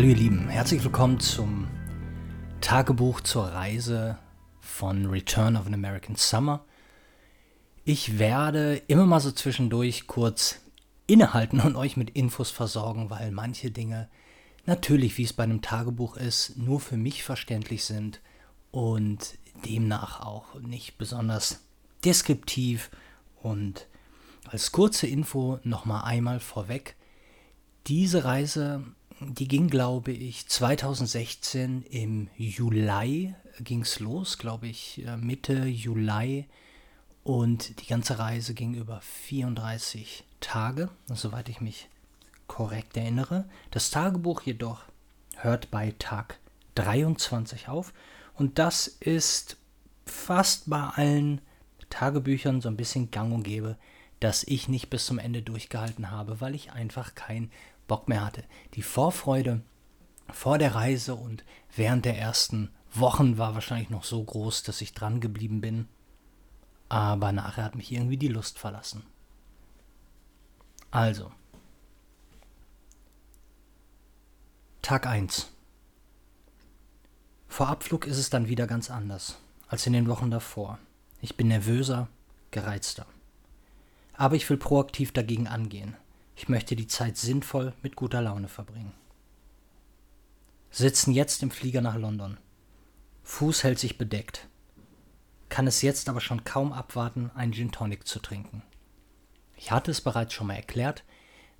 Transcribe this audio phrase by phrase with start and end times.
[0.00, 1.68] Hallo ihr Lieben, herzlich willkommen zum
[2.62, 4.16] Tagebuch zur Reise
[4.58, 6.64] von Return of an American Summer.
[7.84, 10.58] Ich werde immer mal so zwischendurch kurz
[11.06, 14.08] innehalten und euch mit Infos versorgen, weil manche Dinge
[14.64, 18.22] natürlich, wie es bei einem Tagebuch ist, nur für mich verständlich sind
[18.70, 19.36] und
[19.66, 21.60] demnach auch nicht besonders
[22.06, 22.90] deskriptiv.
[23.42, 23.86] Und
[24.46, 26.96] als kurze Info nochmal einmal vorweg.
[27.86, 28.82] Diese Reise,
[29.20, 36.46] die ging, glaube ich, 2016 im Juli ging es los, glaube ich, äh, Mitte Juli.
[37.22, 41.88] Und die ganze Reise ging über 34 Tage, soweit ich mich
[42.46, 43.44] korrekt erinnere.
[43.70, 44.82] Das Tagebuch jedoch
[45.36, 46.38] hört bei Tag
[46.76, 47.92] 23 auf.
[48.34, 49.58] Und das ist
[50.06, 51.42] fast bei allen
[51.90, 53.76] Tagebüchern so ein bisschen gang und gäbe,
[54.18, 57.50] dass ich nicht bis zum Ende durchgehalten habe, weil ich einfach keinen
[57.90, 58.44] Bock mehr hatte.
[58.74, 59.62] Die Vorfreude
[60.30, 64.94] vor der Reise und während der ersten Wochen war wahrscheinlich noch so groß, dass ich
[64.94, 65.88] dran geblieben bin.
[66.88, 69.02] Aber nachher hat mich irgendwie die Lust verlassen.
[70.92, 71.32] Also.
[74.82, 75.50] Tag 1.
[77.48, 80.78] Vor Abflug ist es dann wieder ganz anders als in den Wochen davor.
[81.20, 82.06] Ich bin nervöser,
[82.52, 83.06] gereizter.
[84.12, 85.96] Aber ich will proaktiv dagegen angehen.
[86.34, 88.92] Ich möchte die Zeit sinnvoll mit guter Laune verbringen.
[90.70, 92.38] Sitzen jetzt im Flieger nach London.
[93.24, 94.48] Fuß hält sich bedeckt.
[95.48, 98.62] Kann es jetzt aber schon kaum abwarten, einen Gin Tonic zu trinken.
[99.56, 101.04] Ich hatte es bereits schon mal erklärt,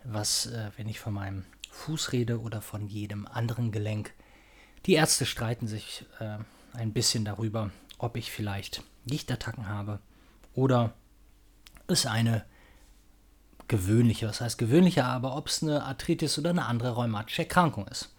[0.05, 4.15] was, äh, wenn ich von meinem Fuß rede oder von jedem anderen Gelenk,
[4.87, 6.39] die Ärzte streiten sich äh,
[6.73, 10.01] ein bisschen darüber, ob ich vielleicht Gichtattacken habe
[10.55, 10.95] oder
[11.87, 12.45] es eine
[13.71, 18.11] gewöhnliche, was heißt gewöhnliche, aber ob es eine Arthritis oder eine andere rheumatische Erkrankung ist.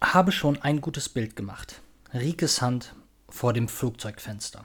[0.00, 1.82] Habe schon ein gutes Bild gemacht.
[2.14, 2.94] Rikes Hand
[3.28, 4.64] vor dem Flugzeugfenster.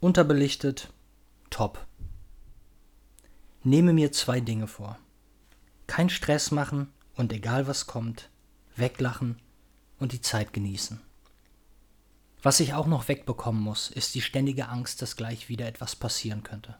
[0.00, 0.88] Unterbelichtet,
[1.50, 1.86] top.
[3.62, 4.98] Nehme mir zwei Dinge vor.
[5.86, 8.30] Kein Stress machen und egal was kommt,
[8.76, 9.38] weglachen
[9.98, 11.00] und die Zeit genießen.
[12.42, 16.42] Was ich auch noch wegbekommen muss, ist die ständige Angst, dass gleich wieder etwas passieren
[16.42, 16.76] könnte.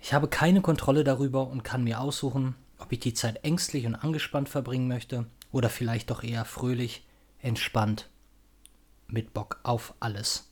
[0.00, 3.94] Ich habe keine Kontrolle darüber und kann mir aussuchen, ob ich die Zeit ängstlich und
[3.94, 7.06] angespannt verbringen möchte oder vielleicht doch eher fröhlich,
[7.40, 8.08] entspannt,
[9.08, 10.50] mit Bock auf alles.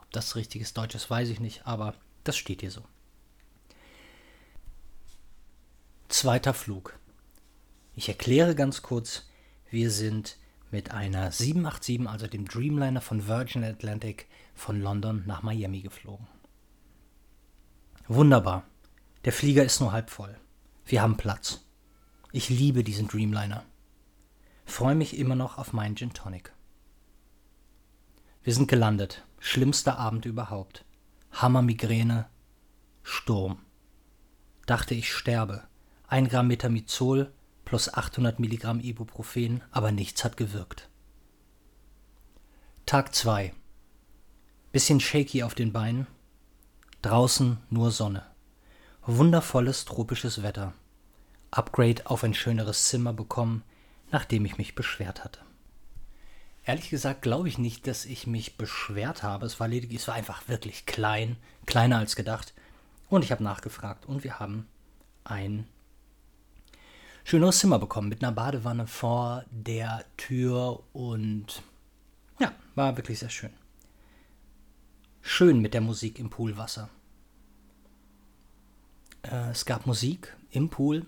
[0.00, 1.94] Ob das richtiges Deutsch ist, weiß ich nicht, aber
[2.24, 2.82] das steht hier so.
[6.08, 6.98] Zweiter Flug.
[7.94, 9.28] Ich erkläre ganz kurz,
[9.70, 10.36] wir sind
[10.70, 16.26] mit einer 787, also dem Dreamliner von Virgin Atlantic, von London nach Miami geflogen.
[18.08, 18.64] Wunderbar.
[19.24, 20.36] Der Flieger ist nur halb voll.
[20.84, 21.64] Wir haben Platz.
[22.32, 23.64] Ich liebe diesen Dreamliner.
[24.64, 26.52] Freue mich immer noch auf meinen Gin Tonic.
[28.42, 29.24] Wir sind gelandet.
[29.38, 30.84] Schlimmster Abend überhaupt.
[31.30, 32.28] Hammermigräne.
[33.04, 33.60] Sturm.
[34.66, 35.68] Dachte ich sterbe.
[36.08, 37.32] Ein Gramm Metamizol
[37.64, 40.88] plus 800 Milligramm Ibuprofen, aber nichts hat gewirkt.
[42.86, 43.54] Tag 2.
[44.72, 46.08] Bisschen shaky auf den Beinen.
[47.02, 48.31] Draußen nur Sonne.
[49.04, 50.74] Wundervolles tropisches Wetter.
[51.50, 53.64] Upgrade auf ein schöneres Zimmer bekommen,
[54.12, 55.40] nachdem ich mich beschwert hatte.
[56.64, 59.44] Ehrlich gesagt glaube ich nicht, dass ich mich beschwert habe.
[59.44, 61.36] Es war lediglich, es war einfach wirklich klein,
[61.66, 62.54] kleiner als gedacht.
[63.08, 64.68] Und ich habe nachgefragt und wir haben
[65.24, 65.66] ein
[67.24, 71.64] schöneres Zimmer bekommen mit einer Badewanne vor der Tür und
[72.38, 73.52] ja, war wirklich sehr schön.
[75.22, 76.88] Schön mit der Musik im Poolwasser.
[79.22, 81.06] Äh, es gab Musik im Pool,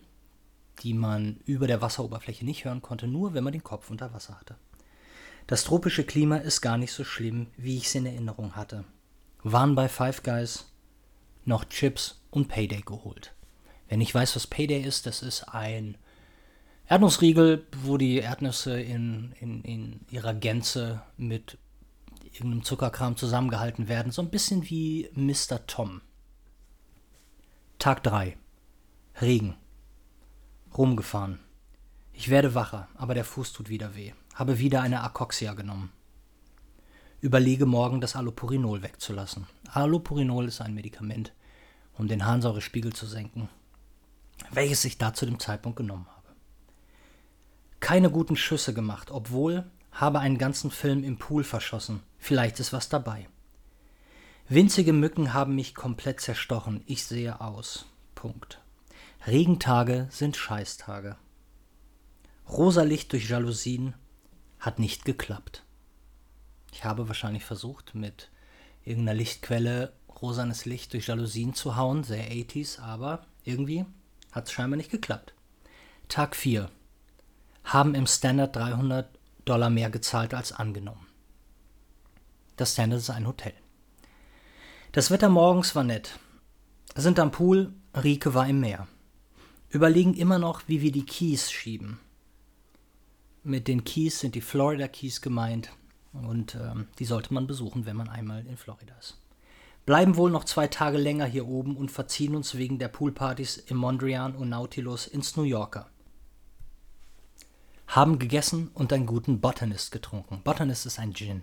[0.82, 4.38] die man über der Wasseroberfläche nicht hören konnte, nur wenn man den Kopf unter Wasser
[4.38, 4.56] hatte.
[5.46, 8.84] Das tropische Klima ist gar nicht so schlimm, wie ich es in Erinnerung hatte.
[9.42, 10.72] Waren bei Five Guys
[11.44, 13.34] noch Chips und Payday geholt.
[13.88, 15.98] Wenn ich weiß, was Payday ist, das ist ein
[16.88, 21.58] Erdnussriegel, wo die Erdnüsse in, in, in ihrer Gänze mit
[22.32, 24.12] irgendeinem Zuckerkram zusammengehalten werden.
[24.12, 25.66] So ein bisschen wie Mr.
[25.66, 26.00] Tom.
[27.84, 28.34] Tag 3.
[29.20, 29.56] Regen.
[30.74, 31.38] Rumgefahren.
[32.14, 34.14] Ich werde wacher, aber der Fuß tut wieder weh.
[34.32, 35.92] Habe wieder eine Akoxia genommen.
[37.20, 39.46] Überlege morgen, das Allopurinol wegzulassen.
[39.68, 41.34] Allopurinol ist ein Medikament,
[41.98, 43.50] um den Harnsäurespiegel zu senken,
[44.50, 46.28] welches ich da zu dem Zeitpunkt genommen habe.
[47.80, 52.00] Keine guten Schüsse gemacht, obwohl habe einen ganzen Film im Pool verschossen.
[52.16, 53.28] Vielleicht ist was dabei.
[54.48, 56.82] Winzige Mücken haben mich komplett zerstochen.
[56.84, 57.86] Ich sehe aus.
[58.14, 58.60] Punkt.
[59.26, 61.16] Regentage sind Scheißtage.
[62.46, 63.94] Rosa Licht durch Jalousien
[64.58, 65.64] hat nicht geklappt.
[66.72, 68.30] Ich habe wahrscheinlich versucht, mit
[68.84, 73.86] irgendeiner Lichtquelle rosanes Licht durch Jalousien zu hauen, sehr 80s, aber irgendwie
[74.30, 75.32] hat es scheinbar nicht geklappt.
[76.08, 76.70] Tag 4.
[77.64, 79.08] Haben im Standard 300
[79.46, 81.06] Dollar mehr gezahlt als angenommen.
[82.56, 83.54] Das Standard ist ein Hotel.
[84.94, 86.20] Das Wetter morgens war nett.
[86.94, 88.86] Sind am Pool, Rike war im Meer.
[89.68, 91.98] Überlegen immer noch, wie wir die Keys schieben.
[93.42, 95.72] Mit den Keys sind die Florida Keys gemeint
[96.12, 99.18] und ähm, die sollte man besuchen, wenn man einmal in Florida ist.
[99.84, 103.78] Bleiben wohl noch zwei Tage länger hier oben und verziehen uns wegen der Poolpartys im
[103.78, 105.90] Mondrian und Nautilus ins New Yorker.
[107.88, 110.42] Haben gegessen und einen guten Botanist getrunken.
[110.44, 111.42] Botanist ist ein Gin.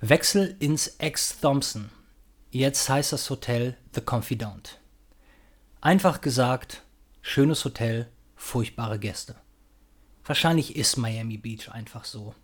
[0.00, 1.90] Wechsel ins Ex Thompson.
[2.52, 4.80] Jetzt heißt das Hotel The Confidant.
[5.80, 6.82] Einfach gesagt,
[7.22, 9.36] schönes Hotel, furchtbare Gäste.
[10.24, 12.34] Wahrscheinlich ist Miami Beach einfach so.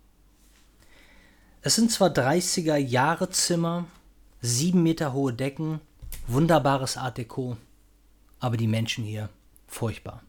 [1.61, 3.83] Es sind zwar 30er Jahre Zimmer,
[4.39, 5.81] sieben Meter hohe Decken,
[6.25, 7.57] wunderbares Art Deco,
[8.39, 9.27] aber die Menschen hier
[9.67, 10.23] furchtbar.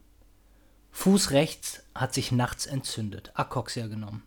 [0.91, 4.23] Fuß rechts hat sich nachts entzündet, Akoxia genommen.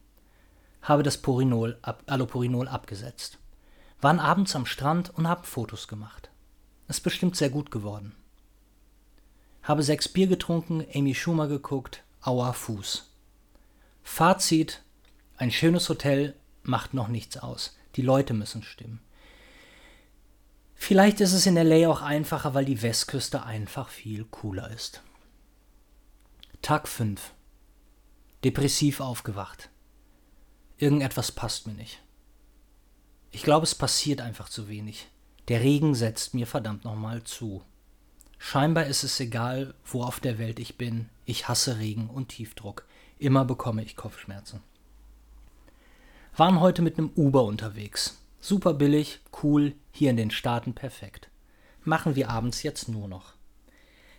[0.81, 3.37] Habe das Porinol, ab, Alloporinol abgesetzt.
[4.03, 6.31] Waren abends am Strand und haben Fotos gemacht.
[6.89, 8.15] Ist bestimmt sehr gut geworden.
[9.63, 13.11] Habe sechs Bier getrunken, Amy Schumer geguckt, aua Fuß.
[14.03, 14.83] Fazit:
[15.37, 16.35] Ein schönes Hotel
[16.65, 17.77] macht noch nichts aus.
[17.95, 19.01] Die Leute müssen stimmen.
[20.75, 25.01] Vielleicht ist es in LA auch einfacher, weil die Westküste einfach viel cooler ist.
[26.61, 27.33] Tag 5.
[28.43, 29.71] Depressiv aufgewacht.
[30.77, 32.02] Irgendetwas passt mir nicht.
[33.35, 35.09] Ich glaube, es passiert einfach zu wenig.
[35.49, 37.63] Der Regen setzt mir verdammt nochmal zu.
[38.39, 41.09] Scheinbar ist es egal, wo auf der Welt ich bin.
[41.25, 42.87] Ich hasse Regen und Tiefdruck.
[43.19, 44.61] Immer bekomme ich Kopfschmerzen.
[46.37, 48.19] Waren heute mit einem Uber unterwegs.
[48.41, 51.31] Super billig, cool, hier in den Staaten perfekt.
[51.85, 53.35] Machen wir abends jetzt nur noch.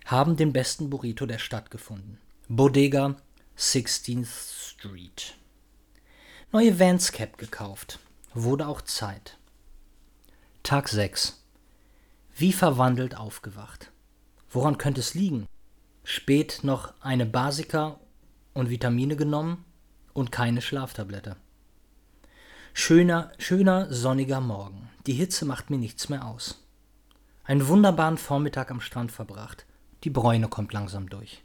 [0.06, 2.18] Haben den besten Burrito der Stadt gefunden.
[2.48, 3.16] Bodega
[3.58, 4.28] 16th
[4.72, 5.36] Street.
[6.52, 8.00] Neue Vans Cap gekauft.
[8.36, 9.38] Wurde auch Zeit.
[10.64, 11.44] Tag 6.
[12.36, 13.92] Wie verwandelt aufgewacht.
[14.50, 15.48] Woran könnte es liegen?
[16.04, 18.00] Spät noch eine Basica
[18.56, 19.64] und Vitamine genommen
[20.14, 21.36] und keine Schlaftablette.
[22.74, 24.90] Schöner, schöner sonniger Morgen.
[25.06, 26.66] Die Hitze macht mir nichts mehr aus.
[27.44, 29.68] Einen wunderbaren Vormittag am Strand verbracht.
[30.04, 31.44] Die Bräune kommt langsam durch.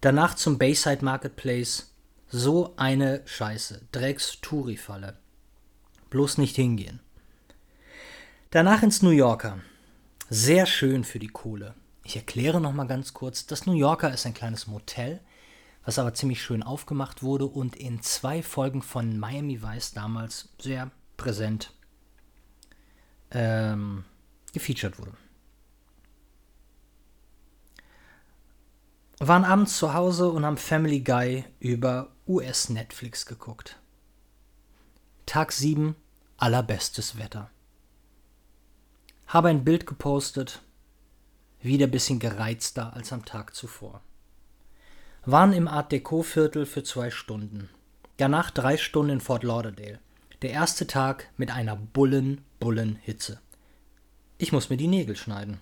[0.00, 1.92] Danach zum Bayside Marketplace.
[2.28, 3.88] So eine Scheiße.
[3.90, 5.19] Drecks Touri-Falle.
[6.10, 7.00] Bloß nicht hingehen.
[8.50, 9.60] Danach ins New Yorker.
[10.28, 11.74] Sehr schön für die Kohle.
[12.04, 13.46] Ich erkläre noch mal ganz kurz.
[13.46, 15.20] Das New Yorker ist ein kleines Motel
[15.84, 20.90] was aber ziemlich schön aufgemacht wurde und in zwei Folgen von Miami Vice damals sehr
[21.16, 21.72] präsent
[23.30, 24.04] ähm,
[24.52, 25.12] gefeatured wurde.
[29.18, 33.78] Waren abends zu Hause und haben Family Guy über US-Netflix geguckt.
[35.30, 35.94] Tag 7,
[36.38, 37.52] allerbestes Wetter.
[39.28, 40.60] Habe ein Bild gepostet,
[41.62, 44.02] wieder ein bisschen gereizter als am Tag zuvor
[45.24, 47.68] waren im Art Deco-Viertel für zwei Stunden.
[48.16, 50.00] Danach drei Stunden in Fort Lauderdale.
[50.42, 53.38] Der erste Tag mit einer bullen, bullen Hitze.
[54.36, 55.60] Ich muss mir die Nägel schneiden.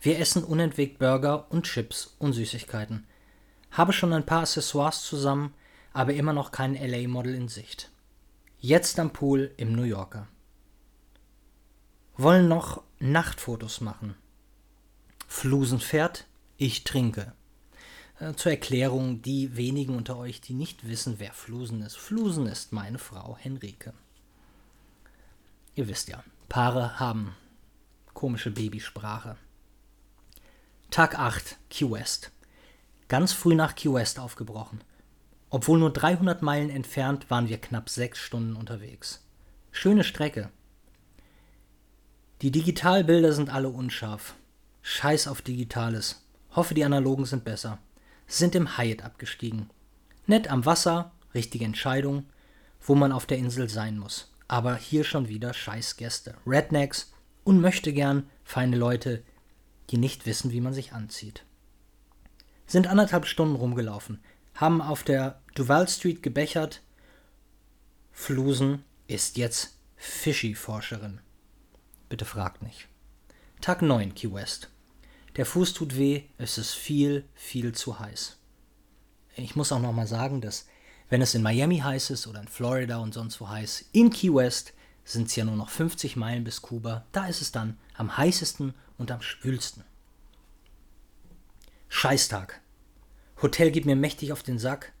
[0.00, 3.06] Wir essen unentwegt Burger und Chips und Süßigkeiten.
[3.72, 5.52] Habe schon ein paar Accessoires zusammen,
[5.92, 7.90] aber immer noch kein LA-Model in Sicht.
[8.68, 10.26] Jetzt am Pool im New Yorker.
[12.16, 14.16] Wollen noch Nachtfotos machen.
[15.28, 17.32] Flusen fährt, ich trinke.
[18.18, 21.96] Äh, zur Erklärung, die wenigen unter euch, die nicht wissen, wer Flusen ist.
[21.96, 23.94] Flusen ist meine Frau Henrike.
[25.76, 27.36] Ihr wisst ja, Paare haben
[28.14, 29.36] komische Babysprache.
[30.90, 32.32] Tag 8, Key West.
[33.06, 34.80] Ganz früh nach Key West aufgebrochen.
[35.50, 39.24] Obwohl nur 300 Meilen entfernt, waren wir knapp sechs Stunden unterwegs.
[39.70, 40.50] Schöne Strecke.
[42.42, 44.34] Die Digitalbilder sind alle unscharf.
[44.82, 46.26] Scheiß auf Digitales.
[46.54, 47.78] Hoffe, die analogen sind besser
[48.26, 49.70] sind im Hyatt abgestiegen.
[50.26, 52.26] Nett am Wasser, richtige Entscheidung,
[52.80, 54.32] wo man auf der Insel sein muss.
[54.48, 56.34] Aber hier schon wieder scheiß Gäste.
[56.46, 57.12] Rednecks
[57.44, 59.22] und möchte gern feine Leute,
[59.90, 61.44] die nicht wissen, wie man sich anzieht.
[62.66, 64.20] Sind anderthalb Stunden rumgelaufen,
[64.56, 66.82] haben auf der Duval Street gebechert.
[68.12, 71.20] Flusen ist jetzt Fishy-Forscherin.
[72.08, 72.88] Bitte fragt nicht.
[73.60, 74.70] Tag 9, Key West.
[75.36, 78.38] Der Fuß tut weh, es ist viel, viel zu heiß.
[79.36, 80.66] Ich muss auch nochmal sagen, dass
[81.08, 84.32] wenn es in Miami heiß ist oder in Florida und sonst wo heiß, in Key
[84.34, 84.72] West
[85.04, 88.74] sind es ja nur noch 50 Meilen bis Kuba, da ist es dann am heißesten
[88.98, 89.84] und am schwülsten.
[91.88, 92.60] Scheißtag.
[93.42, 94.92] Hotel geht mir mächtig auf den Sack.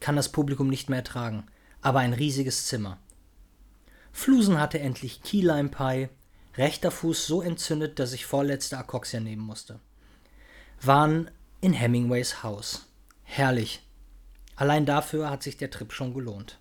[0.00, 1.46] Kann das Publikum nicht mehr ertragen,
[1.80, 2.98] aber ein riesiges Zimmer.
[4.12, 6.08] Flusen hatte endlich Key Lime Pie,
[6.56, 9.80] rechter Fuß so entzündet, dass ich vorletzte Akoxia nehmen musste.
[10.80, 12.86] Waren in Hemingways Haus.
[13.22, 13.80] Herrlich.
[14.56, 16.58] Allein dafür hat sich der Trip schon gelohnt.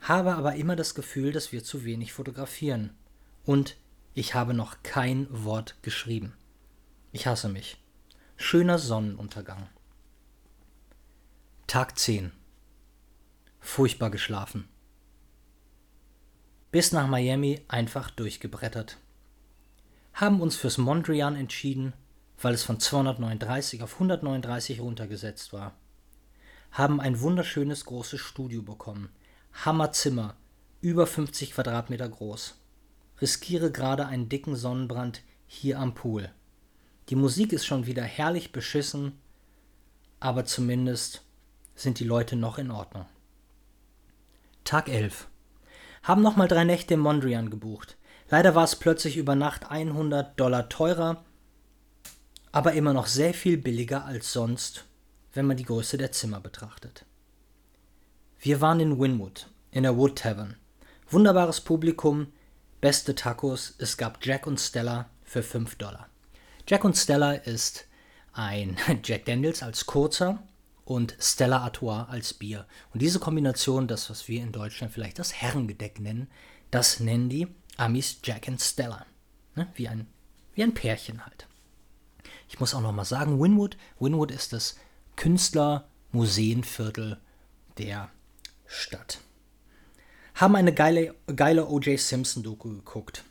[0.00, 2.96] Habe aber immer das Gefühl, dass wir zu wenig fotografieren.
[3.44, 3.76] Und
[4.14, 6.34] ich habe noch kein Wort geschrieben.
[7.10, 7.81] Ich hasse mich.
[8.44, 9.68] Schöner Sonnenuntergang.
[11.68, 12.32] Tag 10.
[13.60, 14.68] Furchtbar geschlafen.
[16.72, 18.98] Bis nach Miami einfach durchgebrettert.
[20.12, 21.92] Haben uns fürs Mondrian entschieden,
[22.40, 25.76] weil es von 239 auf 139 runtergesetzt war.
[26.72, 29.10] Haben ein wunderschönes großes Studio bekommen.
[29.52, 30.34] Hammerzimmer,
[30.80, 32.58] über 50 Quadratmeter groß.
[33.20, 36.32] Riskiere gerade einen dicken Sonnenbrand hier am Pool.
[37.08, 39.18] Die Musik ist schon wieder herrlich beschissen,
[40.20, 41.22] aber zumindest
[41.74, 43.06] sind die Leute noch in Ordnung.
[44.64, 45.28] Tag 11.
[46.02, 47.96] Haben nochmal drei Nächte im Mondrian gebucht.
[48.30, 51.24] Leider war es plötzlich über Nacht 100 Dollar teurer
[52.52, 54.84] aber immer noch sehr viel billiger als sonst,
[55.32, 57.06] wenn man die Größe der Zimmer betrachtet.
[58.38, 60.56] Wir waren in Winwood, in der Wood Tavern.
[61.08, 62.32] Wunderbares Publikum,
[62.80, 66.08] beste Tacos, es gab Jack und Stella für 5 Dollar.
[66.66, 67.86] Jack und Stella ist
[68.32, 70.42] ein Jack Daniels als kurzer
[70.84, 72.66] und Stella Artois als Bier.
[72.92, 76.28] Und diese Kombination, das was wir in Deutschland vielleicht das Herrengedeck nennen,
[76.70, 79.06] das nennen die Amis Jack and Stella.
[79.54, 79.68] Ne?
[79.74, 80.06] Wie, ein,
[80.54, 81.46] wie ein Pärchen halt.
[82.48, 84.76] Ich muss auch noch mal sagen, Winwood, Winwood ist das
[85.16, 87.18] Künstler-Museenviertel
[87.78, 88.10] der
[88.66, 89.20] Stadt.
[90.34, 91.98] Haben eine geile, geile O.J.
[91.98, 93.24] Simpson-Doku geguckt.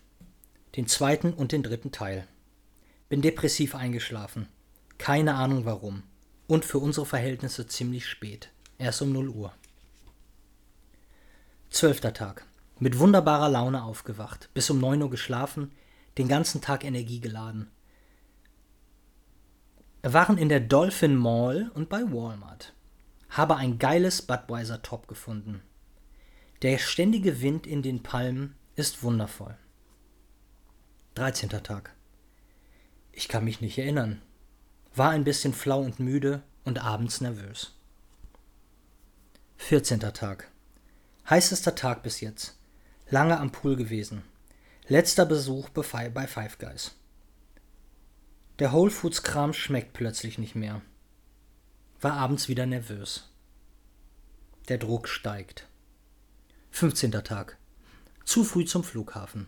[0.76, 2.28] Den zweiten und den dritten Teil.
[3.12, 4.48] Bin depressiv eingeschlafen.
[4.98, 6.03] Keine Ahnung warum.
[6.48, 8.53] Und für unsere Verhältnisse ziemlich spät.
[8.77, 9.53] Erst um 0 Uhr.
[11.70, 12.46] Zwölfter Tag.
[12.80, 14.50] Mit wunderbarer Laune aufgewacht.
[14.53, 15.74] Bis um 9 Uhr geschlafen.
[16.18, 17.70] Den ganzen Tag Energie geladen
[20.03, 22.74] waren in der Dolphin Mall und bei Walmart.
[23.30, 25.62] Habe ein geiles Budweiser Top gefunden.
[26.62, 29.58] Der ständige Wind in den Palmen ist wundervoll.
[31.15, 31.50] 13.
[31.50, 31.94] Tag.
[33.12, 34.22] Ich kann mich nicht erinnern.
[34.96, 37.74] War ein bisschen flau und müde und abends nervös.
[39.58, 40.00] 14.
[40.00, 40.50] Tag.
[41.30, 42.58] Heißester Tag bis jetzt.
[43.10, 44.24] Lange am Pool gewesen.
[44.88, 46.91] Letzter Besuch bei Five Guys.
[48.60, 50.82] Der Whole Foods Kram schmeckt plötzlich nicht mehr.
[52.01, 53.30] War abends wieder nervös.
[54.68, 55.68] Der Druck steigt.
[56.72, 57.12] 15.
[57.12, 57.58] Tag.
[58.25, 59.48] Zu früh zum Flughafen.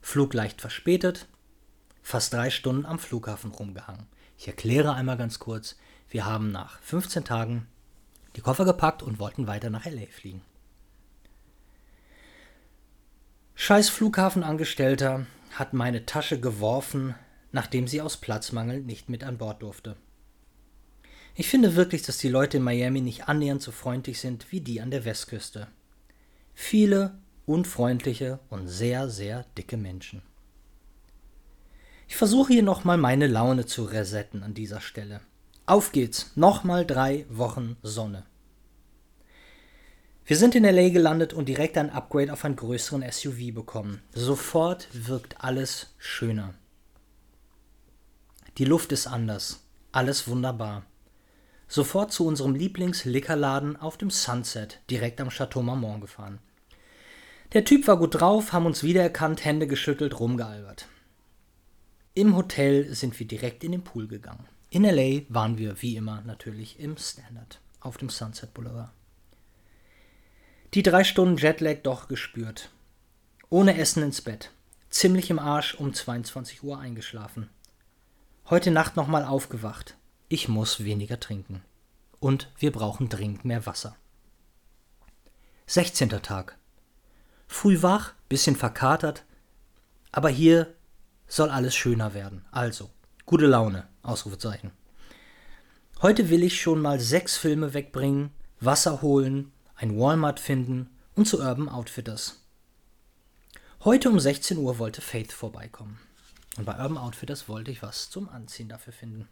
[0.00, 1.26] Flug leicht verspätet.
[2.08, 4.06] Fast drei Stunden am Flughafen rumgehangen.
[4.38, 5.74] Ich erkläre einmal ganz kurz.
[6.08, 7.66] Wir haben nach 15 Tagen
[8.36, 10.40] die Koffer gepackt und wollten weiter nach LA fliegen.
[13.56, 17.16] Scheiß Flughafenangestellter hat meine Tasche geworfen,
[17.50, 19.96] nachdem sie aus Platzmangel nicht mit an Bord durfte.
[21.34, 24.80] Ich finde wirklich, dass die Leute in Miami nicht annähernd so freundlich sind wie die
[24.80, 25.66] an der Westküste.
[26.54, 30.22] Viele unfreundliche und sehr, sehr dicke Menschen.
[32.08, 35.20] Ich versuche hier nochmal meine Laune zu resetten an dieser Stelle.
[35.66, 38.24] Auf geht's, nochmal drei Wochen Sonne.
[40.24, 44.02] Wir sind in LA gelandet und direkt ein Upgrade auf einen größeren SUV bekommen.
[44.12, 46.54] Sofort wirkt alles schöner.
[48.58, 49.60] Die Luft ist anders.
[49.92, 50.84] Alles wunderbar.
[51.68, 56.38] Sofort zu unserem Lieblingslickerladen auf dem Sunset, direkt am Chateau Marmont gefahren.
[57.52, 60.86] Der Typ war gut drauf, haben uns wiedererkannt, Hände geschüttelt, rumgealbert.
[62.16, 64.48] Im Hotel sind wir direkt in den Pool gegangen.
[64.70, 68.90] In LA waren wir wie immer natürlich im Standard auf dem Sunset Boulevard.
[70.72, 72.70] Die drei Stunden Jetlag doch gespürt.
[73.50, 74.50] Ohne Essen ins Bett.
[74.88, 77.50] Ziemlich im Arsch um 22 Uhr eingeschlafen.
[78.48, 79.98] Heute Nacht nochmal aufgewacht.
[80.30, 81.60] Ich muss weniger trinken.
[82.18, 83.94] Und wir brauchen dringend mehr Wasser.
[85.66, 86.08] 16.
[86.22, 86.56] Tag.
[87.46, 89.26] Früh wach, bisschen verkatert,
[90.12, 90.72] aber hier
[91.28, 92.44] soll alles schöner werden.
[92.50, 92.90] Also,
[93.24, 94.72] gute Laune, Ausrufezeichen.
[96.02, 98.30] Heute will ich schon mal sechs Filme wegbringen,
[98.60, 102.42] Wasser holen, ein Walmart finden und zu Urban Outfitters.
[103.84, 105.98] Heute um 16 Uhr wollte Faith vorbeikommen.
[106.56, 109.28] Und bei Urban Outfitters wollte ich was zum Anziehen dafür finden.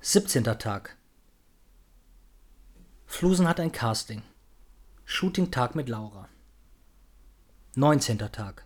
[0.00, 0.44] 17.
[0.44, 0.96] Tag.
[3.06, 4.22] Flusen hat ein Casting.
[5.04, 6.28] Shooting-Tag mit Laura.
[7.76, 8.18] 19.
[8.18, 8.65] Tag.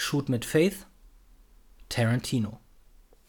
[0.00, 0.86] Shoot mit Faith.
[1.88, 2.60] Tarantino.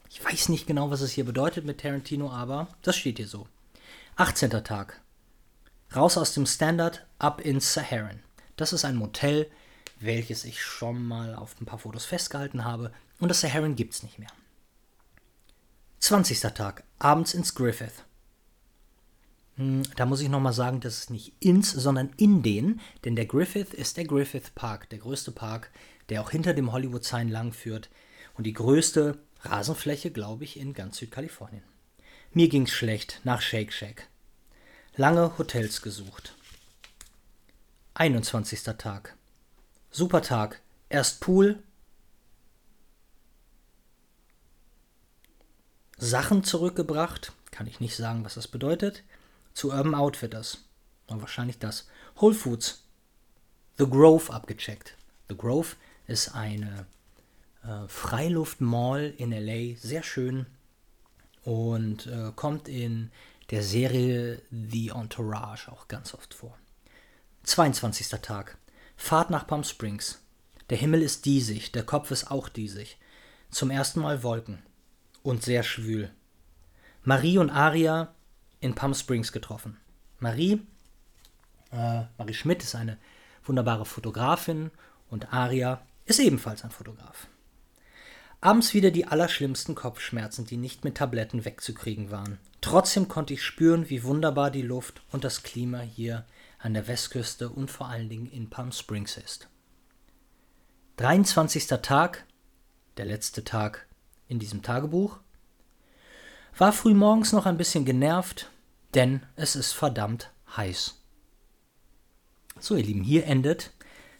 [0.08, 3.48] Ich weiß nicht genau, was es hier bedeutet mit Tarantino, aber das steht hier so.
[4.18, 4.52] 18.
[4.64, 5.02] Tag.
[5.96, 8.22] Raus aus dem Standard, ab ins Saharan.
[8.56, 9.50] Das ist ein Motel,
[10.00, 12.94] welches ich schon mal auf ein paar Fotos festgehalten habe.
[13.20, 14.32] Und das Saharan gibt's nicht mehr.
[16.02, 16.40] 20.
[16.54, 16.84] Tag.
[17.00, 18.04] Abends ins Griffith.
[19.56, 23.26] Hm, da muss ich nochmal sagen, das ist nicht ins, sondern in den, denn der
[23.26, 25.72] Griffith ist der Griffith Park, der größte Park,
[26.10, 27.90] der auch hinter dem Hollywood Sign lang führt
[28.36, 31.64] und die größte Rasenfläche, glaube ich, in ganz Südkalifornien.
[32.32, 34.08] Mir ging's schlecht nach Shake Shack.
[34.96, 36.36] Lange Hotels gesucht.
[37.96, 38.64] 21.
[38.78, 39.16] Tag.
[39.92, 40.62] Super Tag.
[40.90, 41.64] Erst Pool.
[45.98, 47.34] Sachen zurückgebracht.
[47.52, 49.04] Kann ich nicht sagen, was das bedeutet
[49.54, 50.66] zu Urban Outfitters.
[51.08, 51.88] Und wahrscheinlich das.
[52.22, 52.84] Whole Foods.
[53.78, 54.96] The Grove abgecheckt.
[55.28, 55.76] The Grove
[56.10, 56.86] ist eine
[57.64, 60.46] äh, Freiluftmall in LA, sehr schön
[61.44, 63.12] und äh, kommt in
[63.50, 66.58] der Serie The Entourage auch ganz oft vor.
[67.44, 68.10] 22.
[68.22, 68.58] Tag.
[68.96, 70.22] Fahrt nach Palm Springs.
[70.70, 72.98] Der Himmel ist diesig, der Kopf ist auch diesig.
[73.50, 74.62] Zum ersten Mal Wolken.
[75.24, 76.12] Und sehr schwül.
[77.04, 78.14] Marie und Aria
[78.60, 79.78] in Palm Springs getroffen.
[80.20, 80.62] Marie,
[81.72, 82.98] äh, Marie Schmidt ist eine
[83.44, 84.70] wunderbare Fotografin
[85.10, 87.28] und Aria ist ebenfalls ein Fotograf.
[88.42, 92.40] Abends wieder die allerschlimmsten Kopfschmerzen, die nicht mit Tabletten wegzukriegen waren.
[92.62, 96.26] Trotzdem konnte ich spüren, wie wunderbar die Luft und das Klima hier
[96.58, 99.50] an der Westküste und vor allen Dingen in Palm Springs ist.
[100.98, 101.68] 23.
[101.82, 102.26] Tag,
[102.98, 103.88] der letzte Tag
[104.28, 105.20] in diesem Tagebuch.
[106.58, 108.50] War früh morgens noch ein bisschen genervt,
[108.94, 110.96] denn es ist verdammt heiß.
[112.60, 113.72] So, ihr Lieben, hier endet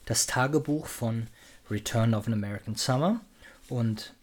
[0.06, 1.28] das Tagebuch von
[1.70, 3.22] Return of an American Summer.
[3.68, 4.14] Und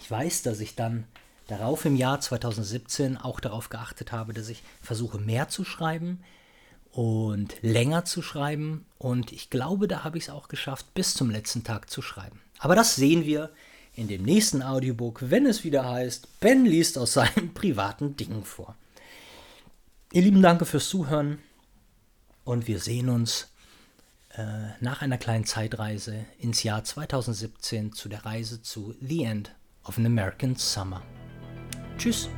[0.00, 1.04] ich weiß, dass ich dann
[1.48, 6.22] darauf im Jahr 2017 auch darauf geachtet habe, dass ich versuche mehr zu schreiben
[6.92, 8.86] und länger zu schreiben.
[8.98, 12.40] Und ich glaube, da habe ich es auch geschafft, bis zum letzten Tag zu schreiben.
[12.58, 13.50] Aber das sehen wir
[13.94, 18.76] in dem nächsten Audiobook, wenn es wieder heißt, Ben liest aus seinen privaten Dingen vor.
[20.12, 21.38] Ihr Lieben, danke fürs Zuhören
[22.44, 23.48] und wir sehen uns
[24.80, 30.06] nach einer kleinen Zeitreise ins Jahr 2017 zu der Reise zu The End of an
[30.06, 31.02] American Summer.
[31.98, 32.28] Tschüss.